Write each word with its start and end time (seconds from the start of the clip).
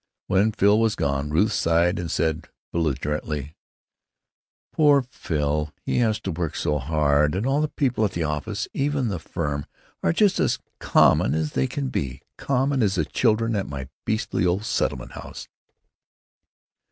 When 0.25 0.51
Phil 0.51 0.79
was 0.79 0.95
gone 0.95 1.29
Ruth 1.29 1.51
sighed 1.51 1.99
and 1.99 2.09
said, 2.09 2.49
belligerently: 2.71 3.55
"Poor 4.71 5.03
Phil, 5.03 5.71
he 5.85 5.99
has 5.99 6.19
to 6.21 6.31
work 6.31 6.55
so 6.55 6.79
hard, 6.79 7.35
and 7.35 7.45
all 7.45 7.61
the 7.61 7.67
people 7.67 8.03
at 8.05 8.15
his 8.15 8.25
office, 8.25 8.67
even 8.73 9.09
the 9.09 9.19
firm, 9.19 9.67
are 10.01 10.11
just 10.11 10.39
as 10.39 10.57
common 10.79 11.35
as 11.35 11.51
they 11.51 11.67
can 11.67 11.89
be; 11.89 12.19
common 12.35 12.81
as 12.81 12.95
the 12.95 13.05
children 13.05 13.55
at 13.55 13.67
my 13.69 13.89
beastly 14.03 14.43
old 14.43 14.65
settlement 14.65 15.11
house." 15.11 15.47